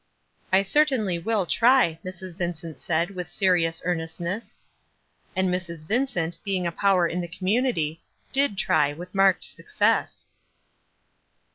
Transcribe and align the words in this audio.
"I 0.51 0.63
certainly 0.63 1.19
will 1.19 1.45
try," 1.45 1.99
Mrs. 2.03 2.35
Vincent 2.35 2.79
said 2.79 3.09
v 3.09 3.13
with 3.13 3.27
serious 3.29 3.83
earnestness. 3.85 4.55
And 5.35 5.47
Mrs. 5.53 5.85
Vincent, 5.87 6.39
being 6.43 6.65
a 6.65 6.71
power 6.71 7.07
in 7.07 7.21
the 7.21 7.27
com 7.27 7.47
munity, 7.47 7.99
did 8.31 8.57
try 8.57 8.93
with 8.93 9.13
marked 9.13 9.43
success. 9.43 10.25